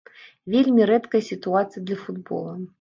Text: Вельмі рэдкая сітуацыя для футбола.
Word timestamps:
Вельмі 0.53 0.87
рэдкая 0.91 1.23
сітуацыя 1.29 1.87
для 1.87 2.01
футбола. 2.03 2.61